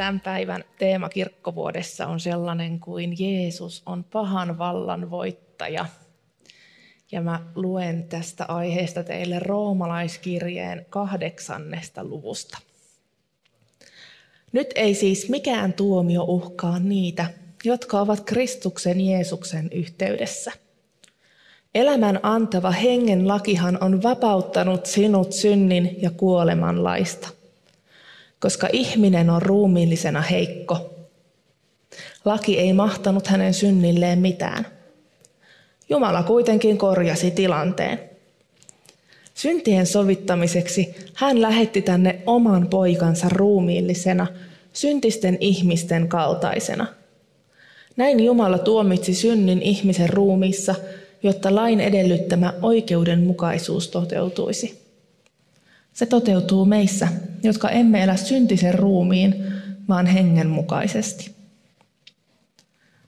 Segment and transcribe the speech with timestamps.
[0.00, 5.86] Tämän päivän teema kirkkovuodessa on sellainen kuin Jeesus on pahan vallan voittaja.
[7.12, 12.58] Ja mä luen tästä aiheesta teille roomalaiskirjeen kahdeksannesta luvusta.
[14.52, 17.26] Nyt ei siis mikään tuomio uhkaa niitä,
[17.64, 20.52] jotka ovat Kristuksen Jeesuksen yhteydessä.
[21.74, 27.28] Elämän antava hengen lakihan on vapauttanut sinut synnin ja kuoleman laista–
[28.40, 30.94] koska ihminen on ruumiillisena heikko.
[32.24, 34.66] Laki ei mahtanut hänen synnilleen mitään.
[35.88, 38.10] Jumala kuitenkin korjasi tilanteen.
[39.34, 44.26] Syntien sovittamiseksi hän lähetti tänne oman poikansa ruumiillisena,
[44.72, 46.86] syntisten ihmisten kaltaisena.
[47.96, 50.74] Näin Jumala tuomitsi synnin ihmisen ruumiissa,
[51.22, 54.79] jotta lain edellyttämä oikeudenmukaisuus toteutuisi.
[56.00, 57.08] Se toteutuu meissä,
[57.42, 59.34] jotka emme elä syntisen ruumiin,
[59.88, 61.34] vaan hengen mukaisesti.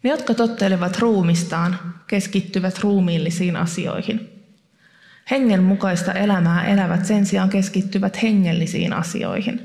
[0.03, 4.31] Ne, jotka tottelevat ruumistaan, keskittyvät ruumiillisiin asioihin.
[5.31, 9.61] Hengen mukaista elämää elävät sen sijaan keskittyvät hengellisiin asioihin.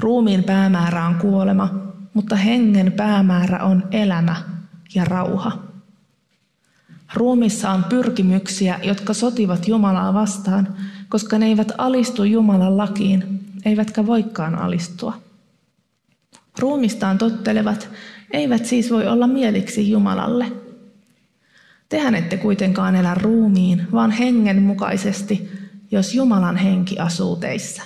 [0.00, 1.74] Ruumiin päämäärä on kuolema,
[2.14, 4.36] mutta hengen päämäärä on elämä
[4.94, 5.62] ja rauha.
[7.14, 10.76] Ruumissa on pyrkimyksiä, jotka sotivat Jumalaa vastaan,
[11.08, 15.20] koska ne eivät alistu Jumalan lakiin, eivätkä voikaan alistua.
[16.58, 17.88] Ruumistaan tottelevat
[18.30, 20.52] eivät siis voi olla mieliksi Jumalalle.
[21.88, 25.50] Tehän ette kuitenkaan elä ruumiin, vaan hengen mukaisesti,
[25.90, 27.82] jos Jumalan henki asuu teissä.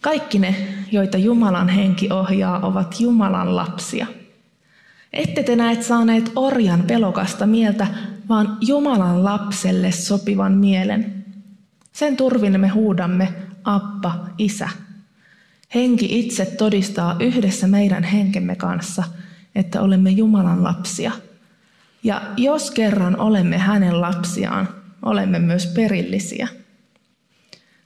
[0.00, 0.56] Kaikki ne,
[0.92, 4.06] joita Jumalan henki ohjaa, ovat Jumalan lapsia–
[5.14, 7.86] ette te näet saaneet orjan pelokasta mieltä,
[8.28, 11.23] vaan Jumalan lapselle sopivan mielen.
[11.94, 13.34] Sen turvin me huudamme,
[13.64, 14.68] Appa, Isä.
[15.74, 19.04] Henki itse todistaa yhdessä meidän henkemme kanssa,
[19.54, 21.12] että olemme Jumalan lapsia.
[22.02, 24.68] Ja jos kerran olemme hänen lapsiaan,
[25.02, 26.48] olemme myös perillisiä.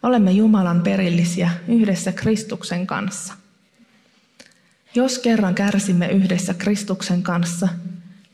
[0.02, 3.34] Olemme Jumalan perillisiä yhdessä Kristuksen kanssa.
[4.94, 7.68] Jos kerran kärsimme yhdessä Kristuksen kanssa,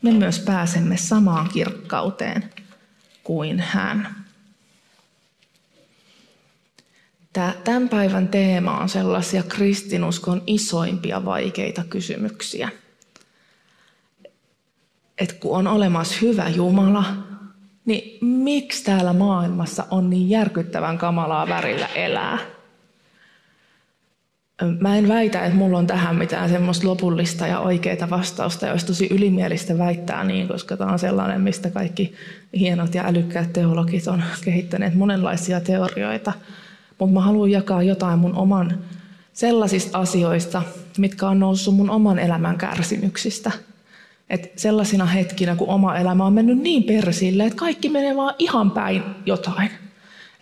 [0.01, 2.43] me myös pääsemme samaan kirkkauteen
[3.23, 4.24] kuin hän.
[7.63, 12.69] Tämän päivän teema on sellaisia kristinuskon isoimpia vaikeita kysymyksiä.
[15.17, 17.05] Et kun on olemassa hyvä Jumala,
[17.85, 22.39] niin miksi täällä maailmassa on niin järkyttävän kamalaa värillä elää?
[24.79, 29.07] Mä en väitä, että mulla on tähän mitään semmoista lopullista ja oikeaa vastausta, olisi tosi
[29.11, 32.13] ylimielistä väittää niin, koska tämä on sellainen, mistä kaikki
[32.59, 36.33] hienot ja älykkäät teologit on kehittäneet monenlaisia teorioita.
[36.99, 38.79] Mutta mä haluan jakaa jotain mun oman
[39.33, 40.61] sellaisista asioista,
[40.97, 43.51] mitkä on noussut mun oman elämän kärsimyksistä.
[44.29, 48.71] Et sellaisina hetkinä, kun oma elämä on mennyt niin persille, että kaikki menee vaan ihan
[48.71, 49.69] päin jotain–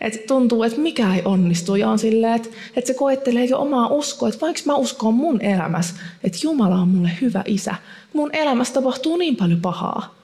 [0.04, 3.88] että tuntuu, että mikä ei onnistu ja on silleen, että, että se koettelee jo omaa
[3.88, 5.94] uskoa, että vaikka mä uskon mun elämässä,
[6.24, 7.74] että Jumala on mulle hyvä isä,
[8.12, 10.14] mun elämässä tapahtuu niin paljon pahaa.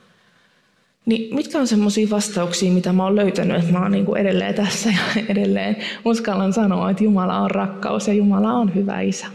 [1.10, 4.88] Niin mitkä on semmoisia vastauksia, mitä mä oon löytänyt, että mä oon niin edelleen tässä
[4.90, 9.26] ja edelleen uskallan sanoa, että Jumala on rakkaus ja Jumala on hyvä isä.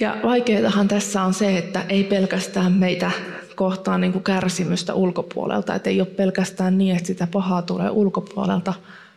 [0.00, 3.10] Ja vaikeatahan tässä on se, että ei pelkästään meitä
[3.56, 5.74] kohtaan niin kuin kärsimystä ulkopuolelta.
[5.74, 8.74] Että ei ole pelkästään niin, että sitä pahaa tulee ulkopuolelta,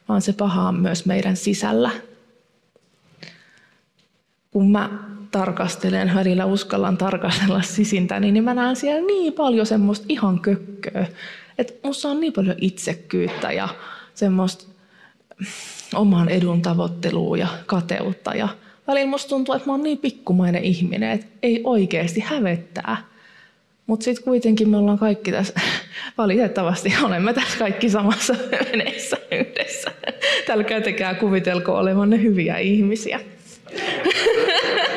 [0.09, 1.91] vaan se paha on myös meidän sisällä.
[4.52, 4.90] Kun mä
[5.40, 11.05] tarkastelen, välillä uskallan tarkastella sisintä, niin mä näen siellä niin paljon semmoista ihan kökköä.
[11.58, 13.70] Että musta on niin paljon itsekkyyttä ja
[14.14, 14.66] semmoista
[15.96, 18.35] oman edun tavoittelua ja kateutta.
[18.35, 18.47] Ja
[18.87, 22.97] välillä musta tuntuu, että mä oon niin pikkumainen ihminen, että ei oikeasti hävettää–
[23.88, 25.53] mutta sitten kuitenkin me ollaan kaikki tässä,
[26.17, 28.35] valitettavasti olemme tässä kaikki samassa
[28.72, 29.91] veneessä yhdessä.
[30.47, 33.20] Tällä käytäkää kuvitelko olevanne hyviä ihmisiä.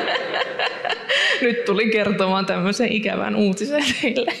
[1.41, 4.33] Nyt tuli kertomaan tämmöisen ikävän uutisen teille.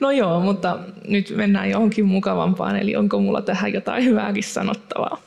[0.00, 0.78] No joo, mutta
[1.08, 5.22] nyt mennään johonkin mukavampaan, eli onko mulla tähän jotain hyvääkin sanottavaa.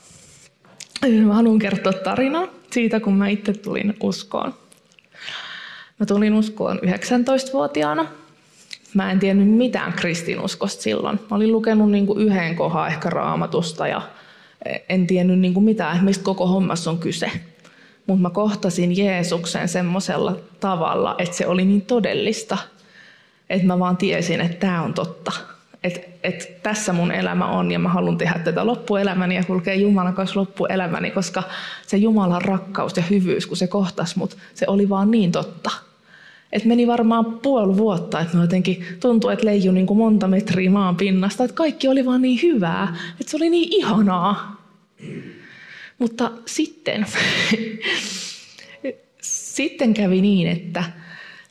[1.25, 4.53] Mä haluan kertoa tarinaa siitä, kun mä itse tulin uskoon.
[5.99, 8.07] Mä tulin uskoon 19-vuotiaana.
[8.93, 11.19] Mä en tiennyt mitään kristinuskosta silloin.
[11.29, 14.01] Mä olin lukenut niin kuin yhden kohan ehkä raamatusta ja
[14.89, 17.31] en tiennyt niin kuin mitään, mistä koko hommassa on kyse.
[18.07, 22.57] Mutta mä kohtasin Jeesuksen semmoisella tavalla, että se oli niin todellista,
[23.49, 25.31] että mä vaan tiesin, että tämä on totta.
[25.83, 30.13] Että et tässä mun elämä on ja mä haluan tehdä tätä loppuelämäni ja kulkea Jumalan
[30.13, 31.43] kanssa loppuelämäni, koska
[31.87, 35.71] se Jumalan rakkaus ja hyvyys, kun se kohtas mut, se oli vaan niin totta.
[36.51, 40.95] Et meni varmaan puoli vuotta, että jotenkin tuntui, että leiju niin kuin monta metriä maan
[40.95, 44.62] pinnasta, että kaikki oli vaan niin hyvää, että se oli niin ihanaa.
[45.99, 47.05] Mutta sitten,
[49.21, 50.83] sitten kävi niin, että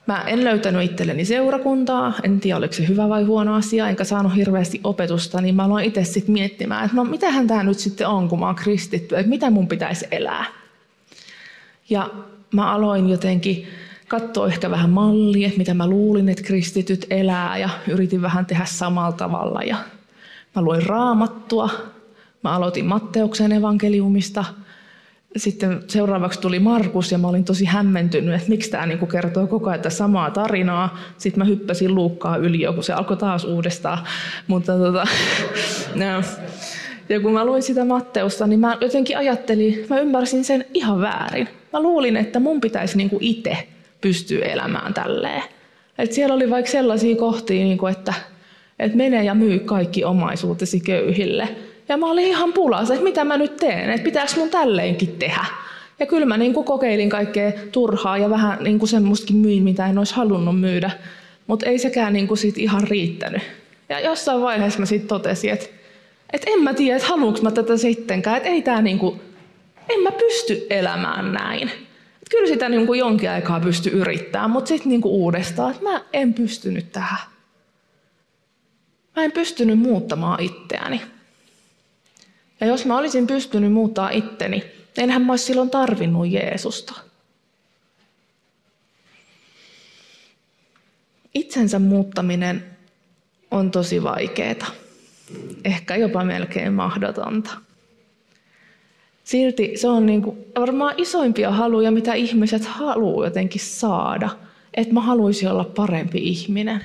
[0.07, 4.37] mä en löytänyt itselleni seurakuntaa, en tiedä oliko se hyvä vai huono asia, enkä saanut
[4.37, 8.29] hirveästi opetusta, niin mä aloin itse sitten miettimään, että no mitähän tämä nyt sitten on,
[8.29, 10.45] kun mä oon kristitty, että mitä mun pitäisi elää.
[11.91, 12.11] Ja
[12.53, 13.67] mä aloin jotenkin
[14.09, 19.13] katsoa ehkä vähän mallia, mitä mä luulin, että kristityt elää ja yritin vähän tehdä samalla
[19.13, 19.63] tavalla.
[19.63, 19.77] Ja
[20.57, 21.71] mä luin raamattua,
[22.43, 24.45] mä aloitin Matteuksen evankeliumista,
[25.37, 29.71] sitten seuraavaksi tuli Markus ja mä olin tosi hämmentynyt, että miksi tämä niinku kertoo koko
[29.71, 30.99] ajan samaa tarinaa.
[31.19, 33.99] Sitten mä hyppäsin Luukkaa yli, kun se alkoi taas uudestaan.
[34.47, 35.07] Mutta tota,
[35.95, 36.23] no.
[37.09, 41.49] Ja kun mä luin sitä Matteusta, niin mä jotenkin ajattelin, mä ymmärsin sen ihan väärin.
[41.73, 43.69] Mä luulin, että mun pitäisi niinku itse
[44.01, 45.43] pystyy elämään tälleen.
[45.99, 48.15] Et siellä oli vaikka sellaisia kohtia, niin kuin, että,
[48.79, 51.49] että mene ja myy kaikki omaisuutesi köyhille.
[51.93, 55.45] Ja mä olin ihan pulassa, että mitä mä nyt teen, että pitääkö mun tälleenkin tehdä.
[55.99, 59.87] Ja kyllä mä niin kuin kokeilin kaikkea turhaa ja vähän niin kuin semmoistakin myin, mitä
[59.87, 60.91] en olisi halunnut myydä.
[61.47, 63.43] Mutta ei sekään niin kuin sit ihan riittänyt.
[63.89, 65.67] Ja jossain vaiheessa mä sitten totesin, että,
[66.33, 68.37] että en mä tiedä, että haluanko mä tätä sittenkään.
[68.37, 69.21] Että ei tää niin kuin,
[69.89, 71.71] en mä pysty elämään näin
[72.31, 76.35] kyllä sitä niin kuin jonkin aikaa pysty yrittämään, mutta sitten niin uudestaan, että mä en
[76.35, 77.19] pystynyt tähän.
[79.17, 81.01] Mä en pystynyt muuttamaan itseäni.
[82.63, 84.65] Ja jos mä olisin pystynyt muuttaa itteni,
[84.97, 86.95] enhän mä olisi silloin tarvinnut Jeesusta.
[91.35, 92.65] Itsensä muuttaminen
[93.51, 94.67] on tosi vaikeaa.
[95.65, 97.51] Ehkä jopa melkein mahdotonta.
[99.25, 104.31] Silti se on niin kuin varmaan isoimpia haluja, mitä ihmiset haluaa jotenkin saada.
[104.75, 106.85] Että mä haluaisin olla parempi ihminen.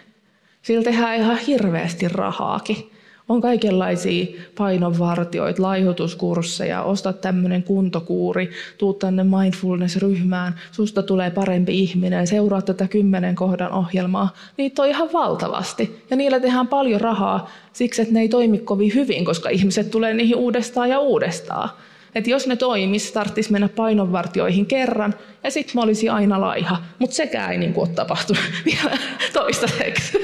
[0.62, 2.92] Sillä tehdään ihan hirveästi rahaakin.
[3.30, 4.26] On kaikenlaisia
[4.58, 13.36] painonvartioita, laihutuskursseja, osta tämmöinen kuntokuuri, tuu tänne mindfulness-ryhmään, susta tulee parempi ihminen, seuraa tätä kymmenen
[13.36, 14.34] kohdan ohjelmaa.
[14.58, 16.04] Niitä on ihan valtavasti.
[16.10, 20.14] Ja niillä tehdään paljon rahaa siksi, että ne ei toimi kovin hyvin, koska ihmiset tulee
[20.14, 21.70] niihin uudestaan ja uudestaan.
[22.16, 25.14] Että jos ne toimis, tarvitsisi mennä painonvartioihin kerran,
[25.44, 26.78] ja sitten mä olisin aina laiha.
[27.00, 28.98] Mutta sekään ei niin ole tapahtunut vielä
[29.34, 30.18] toistaiseksi.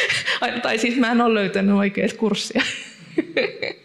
[0.62, 2.62] tai siis mä en ole löytänyt oikeat kurssia.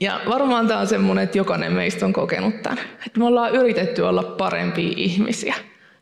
[0.00, 2.78] Ja varmaan tämä on semmoinen, että jokainen meistä on kokenut tämän.
[3.06, 5.54] Että me ollaan yritetty olla parempia ihmisiä.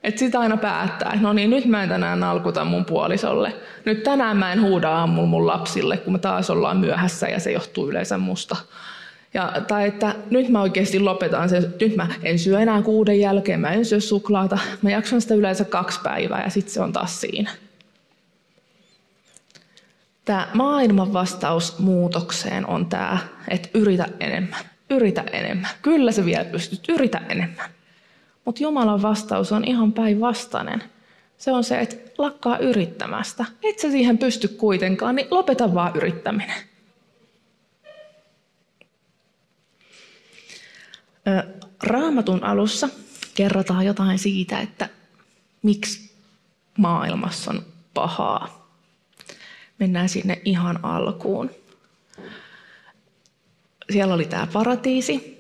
[0.03, 3.55] Että sitä aina päättää, että no niin, nyt mä en tänään nalkuta mun puolisolle.
[3.85, 7.53] Nyt tänään mä en huuda aamulla mun lapsille, kun me taas ollaan myöhässä ja se
[7.53, 8.57] johtuu yleensä musta.
[9.35, 13.61] Ja, tai että nyt mä oikeasti lopetan sen, nyt mä en syö enää kuuden jälkeen,
[13.61, 14.59] mä en syö suklaata.
[14.83, 17.51] Mä jaksan sitä yleensä kaksi päivää ja sitten se on taas siinä.
[20.25, 25.71] Tämä maailman vastaus muutokseen on tämä, että yritä enemmän, yritä enemmän.
[25.83, 27.78] Kyllä se vielä pystyt, yritä enemmän.
[28.49, 30.85] Mutta Jumalan vastaus on ihan päinvastainen.
[31.39, 33.45] Se on se, että lakkaa yrittämästä.
[33.63, 36.57] Et sä siihen pysty kuitenkaan, niin lopeta vaan yrittäminen.
[41.83, 42.89] Raamatun alussa
[43.35, 44.89] kerrotaan jotain siitä, että
[45.63, 46.13] miksi
[46.79, 48.71] maailmassa on pahaa.
[49.79, 51.51] Mennään sinne ihan alkuun.
[53.93, 55.38] Siellä oli tämä paratiisi,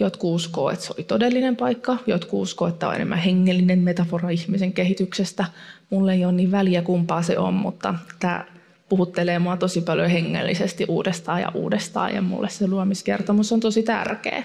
[0.00, 4.72] Jotkut uskoo, että se oli todellinen paikka, jotkut uskoo, että on enemmän hengellinen metafora ihmisen
[4.72, 5.44] kehityksestä.
[5.90, 8.44] Mulle ei ole niin väliä kumpaa se on, mutta tämä
[8.88, 14.44] puhuttelee mua tosi paljon hengellisesti uudestaan ja uudestaan ja mulle se luomiskertomus on tosi tärkeä.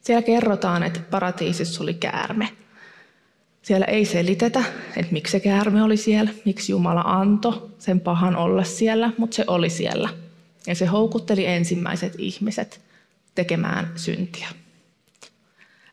[0.00, 2.48] Siellä kerrotaan, että paratiisissa oli käärme.
[3.62, 4.64] Siellä ei selitetä,
[4.96, 9.44] että miksi se käärme oli siellä, miksi Jumala antoi sen pahan olla siellä, mutta se
[9.46, 10.08] oli siellä.
[10.66, 12.87] Ja se houkutteli ensimmäiset ihmiset
[13.38, 14.48] tekemään syntiä.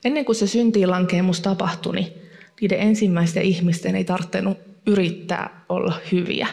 [0.05, 2.13] Ennen kuin se syntiinlankeemus tapahtui, niin
[2.61, 6.47] niiden ensimmäisten ihmisten ei tarvinnut yrittää olla hyviä.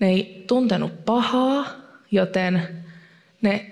[0.00, 1.66] Ne ei tuntenut pahaa,
[2.10, 2.62] joten
[3.42, 3.70] Ne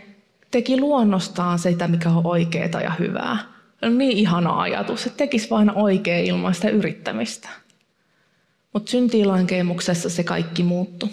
[0.51, 3.39] teki luonnostaan sitä, mikä on oikeaa ja hyvää.
[3.83, 7.49] On niin ihana ajatus, että tekisi vain oikein ilman sitä yrittämistä.
[8.73, 11.09] Mutta syntiilankeemuksessa se kaikki muuttui.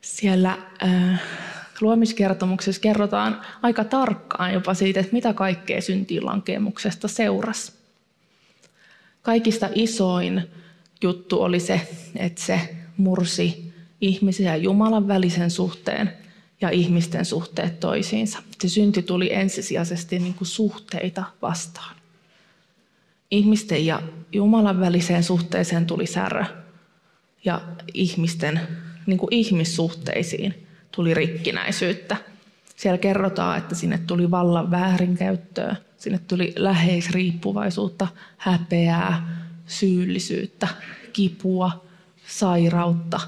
[0.00, 1.22] Siellä äh,
[1.80, 7.72] luomiskertomuksessa kerrotaan aika tarkkaan jopa siitä, että mitä kaikkea syntiilankeemuksesta seurasi.
[9.22, 10.50] Kaikista isoin
[11.02, 11.80] juttu oli se,
[12.16, 16.12] että se mursi ihmisen ja Jumalan välisen suhteen
[16.60, 18.38] ja ihmisten suhteet toisiinsa.
[18.60, 21.96] Se synti tuli ensisijaisesti niin kuin suhteita vastaan.
[23.30, 24.02] Ihmisten ja
[24.32, 26.44] Jumalan väliseen suhteeseen tuli särö
[27.44, 27.60] ja
[27.94, 28.60] ihmisten
[29.06, 30.63] niin kuin ihmissuhteisiin
[30.94, 32.16] tuli rikkinäisyyttä.
[32.76, 40.68] Siellä kerrotaan, että sinne tuli vallan väärinkäyttöä, sinne tuli läheisriippuvaisuutta, häpeää, syyllisyyttä,
[41.12, 41.84] kipua,
[42.26, 43.20] sairautta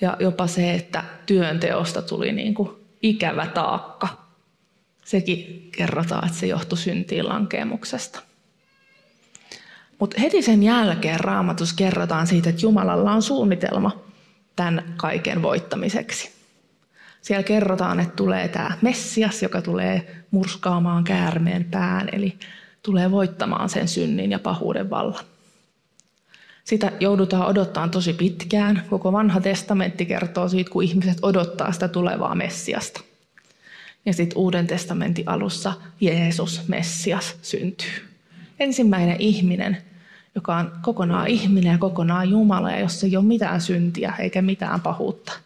[0.00, 2.70] ja jopa se, että työnteosta tuli niin kuin
[3.02, 4.26] ikävä taakka.
[5.04, 8.22] Sekin kerrotaan, että se johtui syntiin lankemuksesta.
[9.98, 14.02] Mutta heti sen jälkeen raamatus kerrotaan siitä, että Jumalalla on suunnitelma
[14.56, 16.35] tämän kaiken voittamiseksi.
[17.26, 22.38] Siellä kerrotaan, että tulee tämä Messias, joka tulee murskaamaan käärmeen pään, eli
[22.82, 25.24] tulee voittamaan sen synnin ja pahuuden vallan.
[26.64, 28.82] Sitä joudutaan odottamaan tosi pitkään.
[28.90, 33.00] Koko vanha testamentti kertoo siitä, kun ihmiset odottaa sitä tulevaa Messiasta.
[34.04, 38.08] Ja sitten Uuden testamentin alussa Jeesus, Messias, syntyy.
[38.60, 39.76] Ensimmäinen ihminen,
[40.34, 44.80] joka on kokonaan ihminen ja kokonaan Jumala, ja jossa ei ole mitään syntiä eikä mitään
[44.80, 45.45] pahuutta.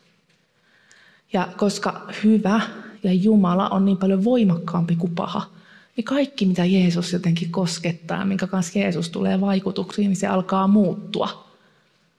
[1.32, 2.60] Ja koska hyvä
[3.02, 5.50] ja Jumala on niin paljon voimakkaampi kuin paha,
[5.96, 11.50] niin kaikki, mitä Jeesus jotenkin koskettaa, minkä kanssa Jeesus tulee vaikutuksiin, niin se alkaa muuttua.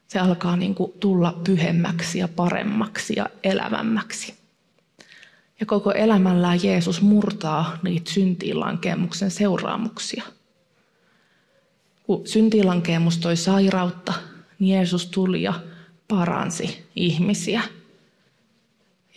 [0.07, 4.33] Se alkaa niin kuin tulla pyhemmäksi ja paremmaksi ja elävämmäksi.
[5.59, 10.23] Ja koko elämällään Jeesus murtaa niitä syntiinlankemuksen seuraamuksia.
[12.03, 14.13] Kun syntiinlankemus toi sairautta,
[14.59, 15.53] niin Jeesus tuli ja
[16.07, 17.61] paransi ihmisiä.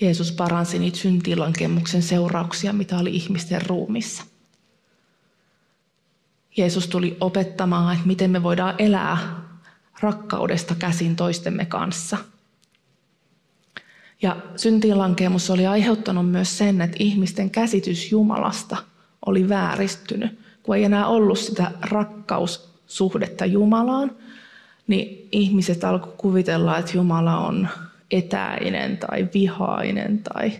[0.01, 4.25] Jeesus paransi niitä syntiinlankemuksen seurauksia, mitä oli ihmisten ruumissa.
[6.57, 9.45] Jeesus tuli opettamaan, että miten me voidaan elää
[10.01, 12.19] rakkaudesta käsin toistemme kanssa.
[14.23, 18.77] Ja syntiinlankemus oli aiheuttanut myös sen, että ihmisten käsitys Jumalasta
[19.27, 20.39] oli vääristynyt.
[20.63, 24.11] Kun ei enää ollut sitä rakkaussuhdetta Jumalaan,
[24.87, 27.69] niin ihmiset alkoivat kuvitella, että Jumala on
[28.11, 30.53] etäinen tai vihainen tai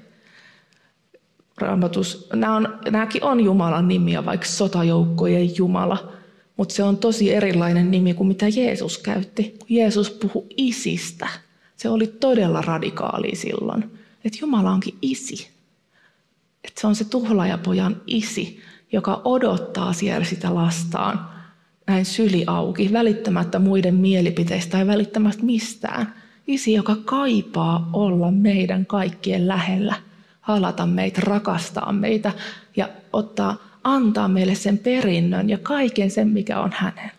[1.59, 6.13] raamatus, nämä on, nämäkin on Jumalan nimiä, vaikka sotajoukkojen Jumala,
[6.57, 9.59] mutta se on tosi erilainen nimi kuin mitä Jeesus käytti.
[9.69, 11.29] Jeesus puhui isistä.
[11.77, 13.91] Se oli todella radikaali silloin,
[14.25, 15.49] että Jumala onkin isi.
[16.65, 18.61] Että se on se tuhlaajapojan isi,
[18.93, 21.31] joka odottaa siellä sitä lastaan
[21.87, 26.15] näin syli auki, välittämättä muiden mielipiteistä tai välittämättä mistään.
[26.47, 29.95] Isi, joka kaipaa olla meidän kaikkien lähellä–
[30.45, 32.33] halata meitä, rakastaa meitä
[32.77, 37.11] ja ottaa, antaa meille sen perinnön ja kaiken sen, mikä on hänen.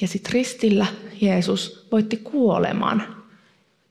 [0.00, 0.86] Ja sitten ristillä
[1.20, 3.24] Jeesus voitti kuoleman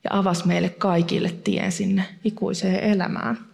[0.03, 3.45] ja avasi meille kaikille tien sinne ikuiseen elämään.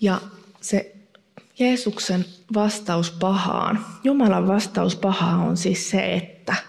[0.00, 0.20] Ja
[0.60, 0.96] se
[1.58, 2.24] Jeesuksen
[2.54, 6.54] vastaus pahaan, Jumalan vastaus pahaan on siis se, että–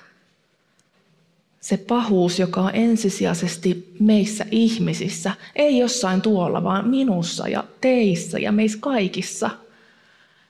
[1.59, 8.51] se pahuus, joka on ensisijaisesti meissä ihmisissä, ei jossain tuolla, vaan minussa ja teissä ja
[8.51, 9.49] meissä kaikissa.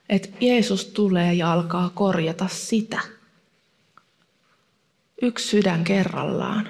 [0.08, 3.00] Että Jeesus tulee ja alkaa korjata sitä.
[5.22, 6.68] Yksi sydän kerrallaan.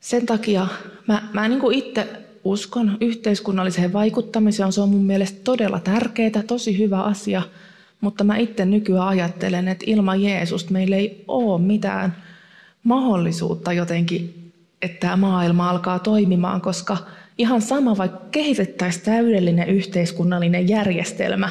[0.00, 0.66] Sen takia
[1.08, 4.72] mä, mä niin itse uskon yhteiskunnalliseen vaikuttamiseen.
[4.72, 7.42] Se on mun mielestä todella tärkeää, tosi hyvä asia–
[8.00, 12.16] mutta mä itse nykyään ajattelen, että ilman Jeesusta meillä ei ole mitään
[12.84, 16.96] mahdollisuutta jotenkin, että tämä maailma alkaa toimimaan, koska
[17.38, 21.48] ihan sama, vaikka kehitettäisiin täydellinen yhteiskunnallinen järjestelmä,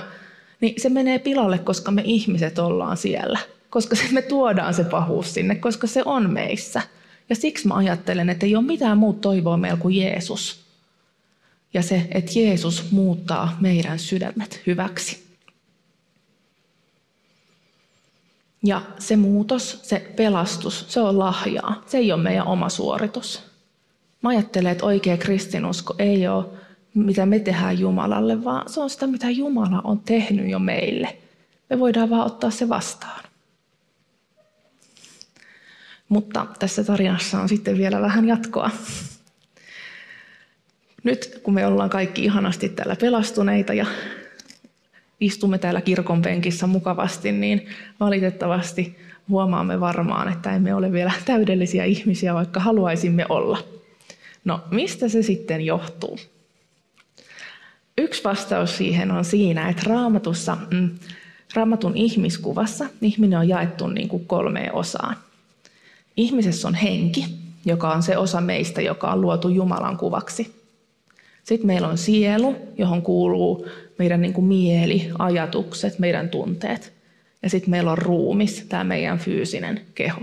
[0.62, 3.40] niin se menee pilalle, koska me ihmiset ollaan siellä.
[3.70, 6.82] Koska me tuodaan se pahuus sinne, koska se on meissä.
[7.30, 10.69] Ja siksi mä ajattelen, että ei ole mitään muuta toivoa meillä kuin Jeesus.
[11.74, 15.30] Ja se, että Jeesus muuttaa meidän sydämet hyväksi.
[18.64, 21.84] Ja se muutos, se pelastus, se on lahjaa.
[21.88, 23.44] Se ei ole meidän oma suoritus.
[24.22, 26.46] Mä ajattelen, että oikea kristinusko ei ole
[26.94, 31.18] mitä me tehdään Jumalalle, vaan se on sitä, mitä Jumala on tehnyt jo meille.
[31.70, 33.24] Me voidaan vaan ottaa se vastaan.
[36.10, 38.72] Mutta tässä tarinassa on sitten vielä vähän jatkoa.
[41.10, 43.86] Nyt kun me ollaan kaikki ihanasti täällä pelastuneita ja
[45.20, 47.68] istumme täällä kirkon penkissä mukavasti, niin
[48.00, 48.98] valitettavasti
[49.30, 53.58] huomaamme varmaan, että emme ole vielä täydellisiä ihmisiä, vaikka haluaisimme olla.
[54.46, 56.20] No, mistä se sitten johtuu?
[57.98, 60.90] Yksi vastaus siihen on siinä, että raamatussa, mm,
[61.54, 65.16] raamatun ihmiskuvassa ihminen on jaettu niin kuin kolmeen osaan.
[66.18, 67.26] Ihmisessä on henki,
[67.66, 70.59] joka on se osa meistä, joka on luotu Jumalan kuvaksi.
[71.50, 73.68] Sitten meillä on sielu, johon kuuluu
[74.00, 76.94] meidän niin kuin mieli, ajatukset, meidän tunteet.
[77.44, 80.22] Ja sitten meillä on ruumis, tämä meidän fyysinen keho.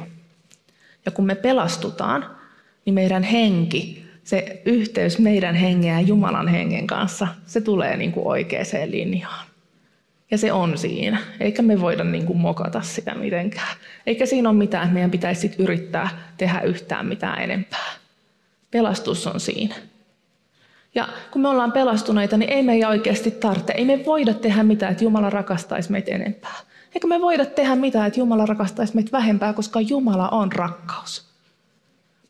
[1.06, 2.37] Ja kun me pelastutaan,
[2.85, 8.26] niin meidän henki, se yhteys meidän hengen ja Jumalan hengen kanssa, se tulee niin kuin
[8.26, 9.47] oikeaan linjaan.
[10.30, 13.76] Ja se on siinä, eikä me voida niin kuin mokata sitä mitenkään.
[14.06, 17.92] Eikä siinä ole mitään, että meidän pitäisi yrittää tehdä yhtään mitään enempää.
[18.71, 19.75] Pelastus on siinä.
[20.97, 23.73] Ja kun me ollaan pelastuneita, niin ei me oikeasti tarvitse.
[23.73, 26.57] Ei me voida tehdä mitään, että Jumala rakastaisi meitä enempää.
[26.95, 31.26] Eikä me voida tehdä mitään, että Jumala rakastaisi meitä vähempää, koska Jumala on rakkaus.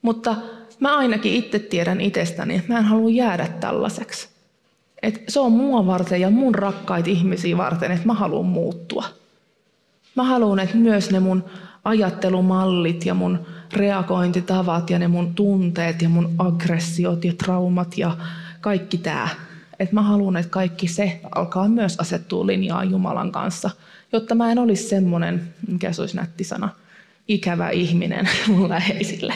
[0.03, 0.37] Mutta
[0.81, 4.29] mä ainakin itse tiedän itsestäni, että mä en halua jäädä tällaiseksi.
[5.03, 9.05] Et se on mua varten ja mun rakkaita ihmisiä varten, että mä haluan muuttua.
[10.15, 11.45] Mä haluan, että myös ne mun
[11.85, 18.17] ajattelumallit ja mun reagointitavat ja ne mun tunteet ja mun aggressiot ja traumat ja
[18.67, 19.29] kaikki tämä.
[19.79, 23.71] Että mä haluan, että kaikki se alkaa myös asettua linjaan Jumalan kanssa,
[24.13, 26.69] jotta mä en olisi semmoinen, mikä se olisi nätti sana,
[27.29, 29.35] ikävä ihminen mun läheisille.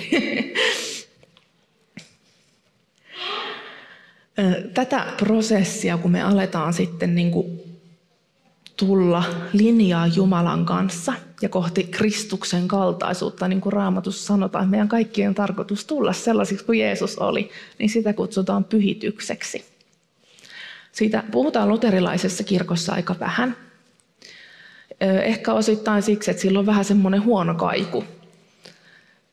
[4.74, 7.60] Tätä prosessia, kun me aletaan sitten niin kuin
[8.80, 15.34] tulla linjaa Jumalan kanssa ja kohti Kristuksen kaltaisuutta, niin kuin Raamatussa sanotaan, että meidän kaikkien
[15.34, 19.64] tarkoitus tulla sellaisiksi kuin Jeesus oli, niin sitä kutsutaan pyhitykseksi.
[20.92, 23.56] Siitä puhutaan luterilaisessa kirkossa aika vähän.
[25.00, 28.04] Ehkä osittain siksi, että sillä on vähän semmoinen huono kaiku,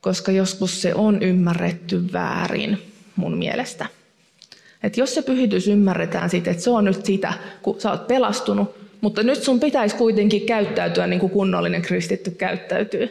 [0.01, 2.77] koska joskus se on ymmärretty väärin
[3.15, 3.85] mun mielestä.
[4.83, 8.86] Et jos se pyhitys ymmärretään sitten, että se on nyt sitä, kun sä oot pelastunut,
[9.01, 13.09] mutta nyt sun pitäisi kuitenkin käyttäytyä niin kuin kunnollinen kristitty käyttäytyy.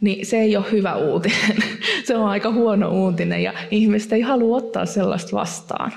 [0.00, 1.56] Niin se ei ole hyvä uutinen.
[2.06, 5.92] Se on aika huono uutinen ja ihmiset ei halua ottaa sellaista vastaan.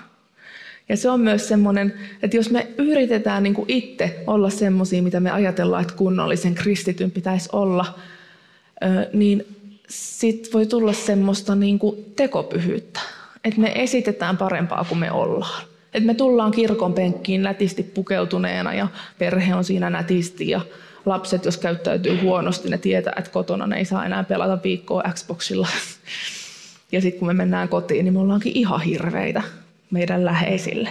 [0.90, 5.20] Ja se on myös semmoinen, että jos me yritetään niin kuin itse olla semmoisia, mitä
[5.20, 8.00] me ajatellaan, että kunnollisen kristityn pitäisi olla,
[9.14, 9.58] niin
[9.90, 13.00] sit voi tulla semmoista niin kuin tekopyhyyttä.
[13.44, 15.67] Että me esitetään parempaa kuin me ollaan.
[15.94, 18.88] Et me tullaan kirkon penkkiin nätisti pukeutuneena ja
[19.20, 20.62] perhe on siinä nätisti ja
[21.06, 25.68] lapset, jos käyttäytyy huonosti, ne tietää, että kotona ne ei saa enää pelata viikkoa Xboxilla.
[26.92, 29.42] Ja sitten kun me mennään kotiin, niin me ollaankin ihan hirveitä
[29.92, 30.90] meidän läheisille.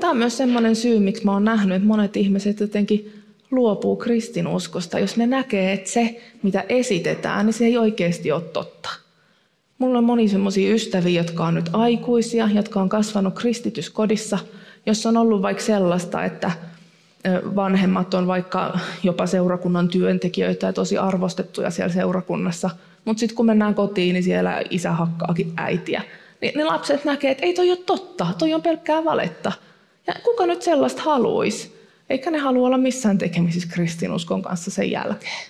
[0.00, 4.98] Tämä on myös semmoinen syy, miksi mä oon nähnyt, että monet ihmiset jotenkin luopuu kristinuskosta,
[4.98, 8.88] jos ne näkee, että se, mitä esitetään, niin se ei oikeasti ole totta.
[9.78, 14.38] Mulla on moni sellaisia ystäviä, jotka on nyt aikuisia, jotka on kasvanut kristityskodissa,
[14.86, 16.50] jossa on ollut vaikka sellaista, että
[17.56, 22.70] vanhemmat on vaikka jopa seurakunnan työntekijöitä ja tosi arvostettuja siellä seurakunnassa.
[23.04, 26.02] Mutta sitten kun mennään kotiin, niin siellä isä hakkaakin äitiä.
[26.40, 29.52] Niin ne lapset näkee, että ei toi ole totta, toi on pelkkää valetta.
[30.06, 31.76] Ja kuka nyt sellaista haluaisi?
[32.10, 35.46] Eikä ne halua olla missään tekemisissä kristinuskon kanssa sen jälkeen.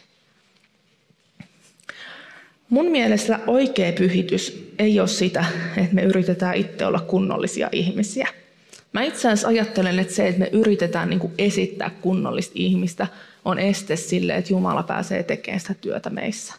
[2.71, 5.45] Mun mielestä oikea pyhitys ei ole sitä,
[5.77, 8.29] että me yritetään itse olla kunnollisia ihmisiä.
[8.93, 13.07] Mä itse asiassa ajattelen, että se, että me yritetään niin esittää kunnollista ihmistä,
[13.45, 16.55] on este sille, että Jumala pääsee tekemään sitä työtä meissä.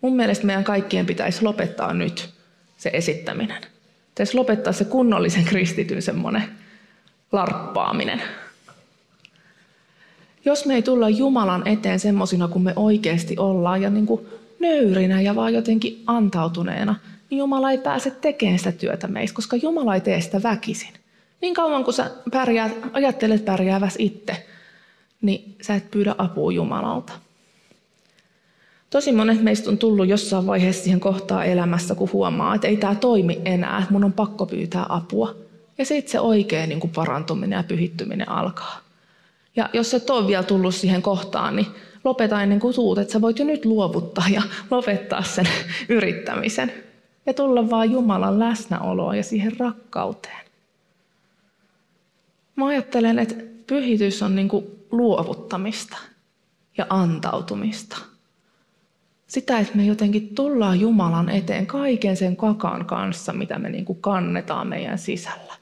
[0.00, 2.30] Mun mielestä meidän kaikkien pitäisi lopettaa nyt
[2.78, 3.62] se esittäminen.
[4.08, 6.42] Pitäisi lopettaa se kunnollisen kristityn semmoinen
[7.32, 8.22] larppaaminen.
[10.44, 14.26] Jos me ei tulla Jumalan eteen semmoisina kuin me oikeasti ollaan ja niin kuin
[14.60, 16.94] nöyrinä ja vaan jotenkin antautuneena,
[17.30, 20.94] niin Jumala ei pääse tekemään sitä työtä meissä, koska Jumala ei tee sitä väkisin.
[21.40, 24.46] Niin kauan kuin sä pärjäät, ajattelet pärjääväs itse,
[25.22, 27.12] niin sä et pyydä apua Jumalalta.
[28.90, 32.94] Tosi monet meistä on tullut jossain vaiheessa siihen kohtaan elämässä, kun huomaa, että ei tämä
[32.94, 35.34] toimi enää, että mun on pakko pyytää apua.
[35.78, 38.80] Ja sitten se oikea niin parantuminen ja pyhittyminen alkaa.
[39.56, 41.66] Ja jos et ole vielä tullut siihen kohtaan, niin
[42.04, 45.48] lopeta ennen kuin tuut, että sä voit jo nyt luovuttaa ja lopettaa sen
[45.88, 46.72] yrittämisen.
[47.26, 50.46] Ja tulla vaan Jumalan läsnäoloa ja siihen rakkauteen.
[52.56, 53.34] Mä ajattelen, että
[53.66, 55.96] pyhitys on niin kuin luovuttamista
[56.78, 57.96] ja antautumista.
[59.26, 64.00] Sitä, että me jotenkin tullaan Jumalan eteen kaiken sen kakan kanssa, mitä me niin kuin
[64.00, 65.54] kannetaan meidän sisällä.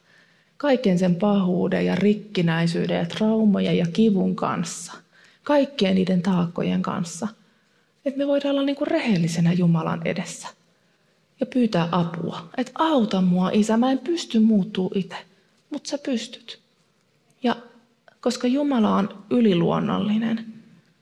[0.56, 4.92] Kaiken sen pahuuden ja rikkinäisyyden ja traumojen ja kivun kanssa.
[5.42, 7.28] Kaikkien niiden taakkojen kanssa.
[8.04, 10.48] Että me voidaan olla niin kuin rehellisenä Jumalan edessä.
[11.40, 12.48] Ja pyytää apua.
[12.56, 15.16] Että auta mua, isä, mä en pysty muuttuu itse.
[15.70, 16.60] Mutta sä pystyt.
[17.42, 17.56] Ja
[18.20, 20.54] koska Jumala on yliluonnollinen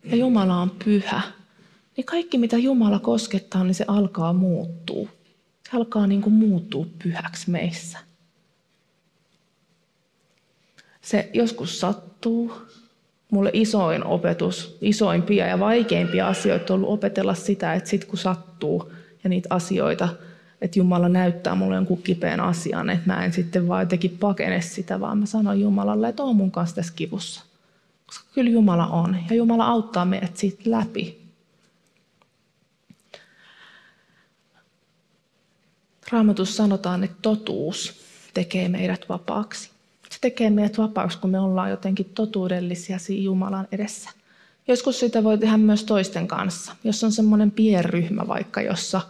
[0.05, 1.23] ja Jumala on pyhä,
[1.97, 5.09] niin kaikki mitä Jumala koskettaa, niin se alkaa muuttuu.
[5.71, 7.99] Se alkaa niin kuin muuttua pyhäksi meissä.
[11.03, 12.53] Se joskus sattuu.
[13.31, 18.93] Mulle isoin opetus, isoimpia ja vaikeimpia asioita on ollut opetella sitä, että sit kun sattuu
[19.25, 20.09] ja niitä asioita,
[20.61, 25.01] että Jumala näyttää mulle jonkun kipeän asian, että mä en sitten vaan jotenkin pakene sitä,
[25.01, 27.45] vaan mä sanon Jumalalle, että on mun kanssa tässä kivussa.
[28.07, 31.27] Koska kyllä Jumala on, ja Jumala auttaa meidät siitä läpi.
[36.13, 37.95] Raamatussa sanotaan, että totuus
[38.35, 39.76] tekee meidät vapaaksi.
[40.27, 44.11] Tekee meidät vapaaksi, kun me ollaan jotenkin totuudellisia siinä Jumalan edessä.
[44.69, 46.77] Joskus sitä voi tehdä myös toisten kanssa.
[46.85, 49.01] Jos on semmoinen pienryhmä vaikka, jossa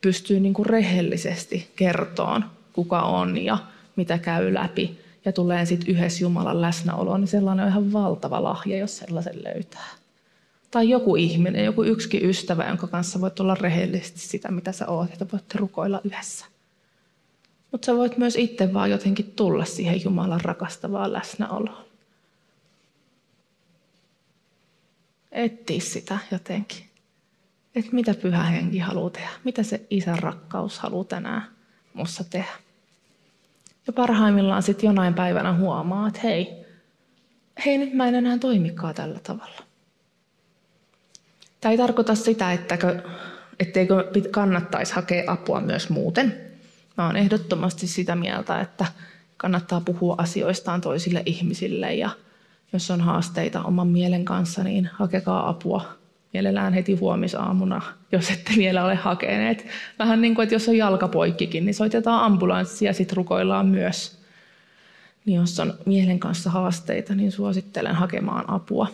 [0.00, 3.58] pystyy niin kuin rehellisesti kertoon, kuka on ja
[3.96, 8.78] mitä käy läpi, ja tulee sitten yhdessä Jumalan läsnäolo, niin sellainen on ihan valtava lahja,
[8.78, 9.88] jos sellaisen löytää.
[10.70, 15.12] Tai joku ihminen, joku yksikin ystävä, jonka kanssa voit olla rehellisesti sitä, mitä sä oot,
[15.12, 16.46] että voitte rukoilla yhdessä.
[17.72, 21.84] Mutta sä voit myös itse vaan jotenkin tulla siihen Jumalan rakastavaan läsnäoloon.
[25.32, 26.84] Etsiä sitä jotenkin.
[27.74, 29.28] Että mitä pyhä henki haluaa tehdä.
[29.44, 31.42] Mitä se isän rakkaus haluaa tänään
[31.94, 32.52] mussa tehdä.
[33.86, 36.64] Ja parhaimmillaan sitten jonain päivänä huomaa, että hei,
[37.66, 39.62] hei nyt mä en enää toimikaan tällä tavalla.
[41.60, 43.02] Tämä ei tarkoita sitä, ettäkö,
[43.60, 46.47] etteikö kannattaisi hakea apua myös muuten.
[46.98, 48.86] Mä oon ehdottomasti sitä mieltä, että
[49.36, 52.10] kannattaa puhua asioistaan toisille ihmisille ja
[52.72, 55.84] jos on haasteita oman mielen kanssa, niin hakekaa apua
[56.32, 57.82] mielellään heti huomisaamuna,
[58.12, 59.66] jos ette vielä ole hakeneet.
[59.98, 64.18] Vähän niin kuin, että jos on jalkapoikkikin, niin soitetaan ambulanssi ja sitten rukoillaan myös.
[65.24, 68.88] Niin jos on mielen kanssa haasteita, niin suosittelen hakemaan apua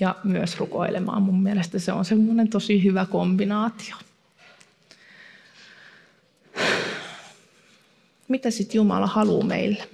[0.00, 1.22] ja myös rukoilemaan.
[1.22, 3.96] Mun mielestä se on semmoinen tosi hyvä kombinaatio.
[8.28, 9.88] Mitä sitten Jumala haluaa meille?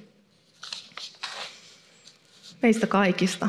[2.63, 3.49] Meistä kaikista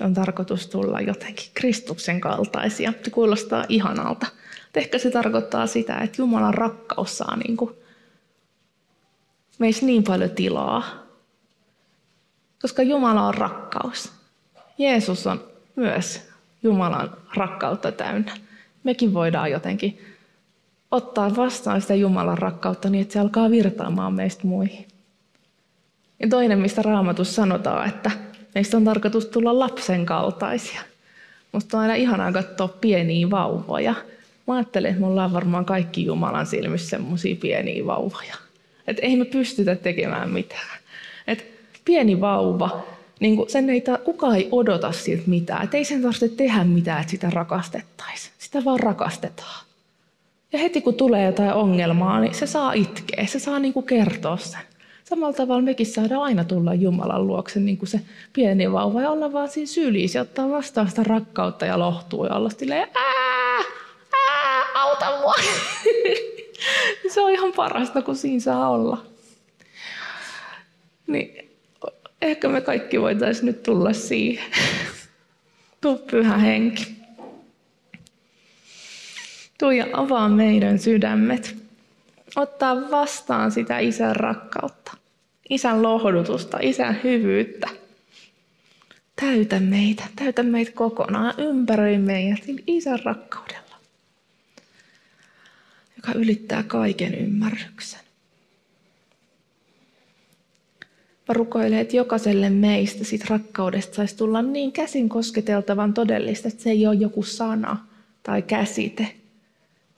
[0.00, 2.92] on tarkoitus tulla jotenkin Kristuksen kaltaisia.
[3.04, 4.26] Se kuulostaa ihanalta.
[4.74, 7.70] Ehkä se tarkoittaa sitä, että Jumalan rakkaus saa niin kuin
[9.58, 10.84] meissä niin paljon tilaa.
[12.62, 14.12] Koska Jumala on rakkaus.
[14.78, 15.44] Jeesus on
[15.76, 16.20] myös
[16.62, 18.36] Jumalan rakkautta täynnä.
[18.84, 20.11] Mekin voidaan jotenkin
[20.92, 24.86] ottaa vastaan sitä Jumalan rakkautta niin, että se alkaa virtaamaan meistä muihin.
[26.20, 28.10] Ja toinen, mistä raamatus sanotaan, että
[28.54, 30.80] meistä on tarkoitus tulla lapsen kaltaisia.
[31.52, 33.94] Musta on aina ihanaa katsoa pieniä vauvoja.
[34.46, 38.34] Mä ajattelen, että mulla on varmaan kaikki Jumalan silmissä semmoisia pieniä vauvoja.
[38.86, 40.78] Että ei me pystytä tekemään mitään.
[41.26, 41.46] Et
[41.84, 42.86] pieni vauva,
[43.20, 45.64] niin sen ei ta, kukaan ei odota siltä mitään.
[45.64, 48.32] Et ei sen tarvitse tehdä mitään, että sitä rakastettaisiin.
[48.38, 49.71] Sitä vaan rakastetaan.
[50.52, 53.26] Ja heti kun tulee jotain ongelmaa, niin se saa itkeä.
[53.26, 54.60] Se saa niin kuin kertoa sen.
[55.04, 58.00] Samalla tavalla mekin saadaan aina tulla Jumalan luokse, niin kuin se
[58.32, 62.50] pieni vauva, ja olla vaan siinä sylissä ottaa vastaan sitä rakkautta ja lohtua ja olla
[62.50, 63.64] silleen, ää,
[64.28, 65.34] ää, auta mua.
[67.14, 69.04] se on ihan parasta, kun siinä saa olla.
[71.06, 71.50] Niin
[72.22, 74.44] ehkä me kaikki voitaisiin nyt tulla siihen.
[75.80, 77.01] Tuu pyhä henki.
[79.62, 81.56] Tuu ja avaa meidän sydämet.
[82.36, 84.92] Ottaa vastaan sitä isän rakkautta
[85.50, 87.68] isän lohdutusta, isän hyvyyttä.
[89.20, 93.76] Täytä meitä, täytä meitä kokonaan, ympäröi meidät isän rakkaudella,
[95.96, 98.00] joka ylittää kaiken ymmärryksen.
[101.28, 106.70] Mä rukoilen, että jokaiselle meistä siitä rakkaudesta saisi tulla niin käsin kosketeltavan todellista, että se
[106.70, 107.86] ei ole joku sana
[108.22, 109.21] tai käsite,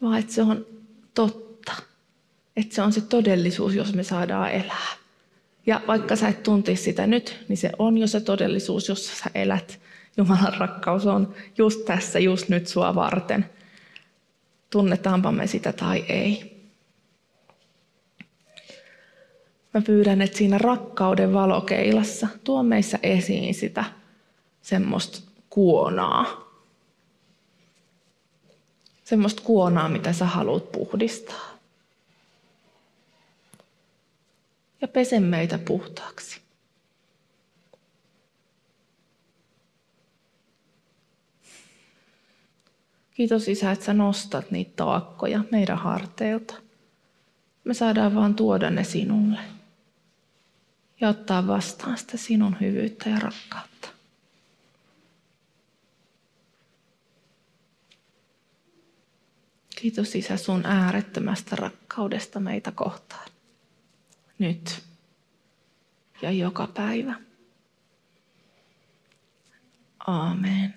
[0.04, 0.66] vaan että se on
[1.14, 1.72] totta.
[2.56, 4.88] Että se on se todellisuus, jos me saadaan elää.
[5.66, 9.30] Ja vaikka sä et tuntisi sitä nyt, niin se on jo se todellisuus, jossa sä
[9.34, 9.80] elät.
[10.16, 13.50] Jumalan rakkaus on just tässä, just nyt sua varten.
[14.70, 16.54] Tunnetaanpa me sitä tai ei.
[19.74, 23.84] Mä pyydän, että siinä rakkauden valokeilassa tuo meissä esiin sitä
[24.62, 26.44] semmoista kuonaa.
[29.04, 31.54] Semmoista kuonaa, mitä sä haluat puhdistaa.
[34.80, 36.40] Ja pese meitä puhtaaksi.
[43.14, 46.54] Kiitos Isä, että sä nostat niitä taakkoja meidän harteilta.
[47.64, 49.38] Me saadaan vaan tuoda ne sinulle
[51.00, 53.73] ja ottaa vastaan sitä sinun hyvyyttä ja rakkautta.
[59.84, 63.28] Kiitos Isä sun äärettömästä rakkaudesta meitä kohtaan.
[64.38, 64.82] Nyt
[66.22, 67.14] ja joka päivä.
[70.06, 70.74] Amen.